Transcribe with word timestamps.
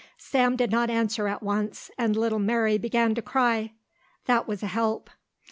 Sam 0.17 0.55
did 0.55 0.71
not 0.71 0.89
answer 0.89 1.27
at 1.27 1.43
once, 1.43 1.91
and 1.95 2.15
little 2.15 2.39
Mary 2.39 2.79
began 2.79 3.13
to 3.13 3.21
cry. 3.21 3.73
That 4.25 4.47
was 4.47 4.63
a 4.63 4.65
help. 4.65 5.11